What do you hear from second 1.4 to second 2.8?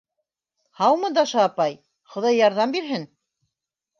апай, Хоҙай ярҙам